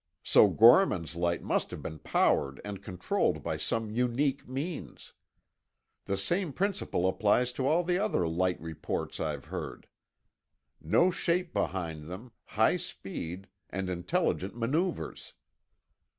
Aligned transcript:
So 0.23 0.47
Gorman's 0.47 1.15
light 1.15 1.43
must 1.43 1.69
have 1.69 1.83
been 1.83 1.99
powered 1.99 2.59
and 2.65 2.81
controlled 2.81 3.43
by 3.43 3.57
some 3.57 3.91
unique 3.91 4.47
means. 4.49 5.13
The 6.05 6.17
same 6.17 6.53
principle 6.53 7.07
applies 7.07 7.53
to 7.53 7.67
all 7.67 7.83
the 7.83 7.99
other 7.99 8.27
light 8.27 8.59
reports 8.59 9.19
I've 9.19 9.45
heard. 9.45 9.85
No 10.81 11.11
shape 11.11 11.53
behind 11.53 12.09
them, 12.09 12.31
high 12.45 12.77
speed, 12.77 13.45
and 13.69 13.91
intelligent 13.91 14.55
maneuvers. 14.57 15.33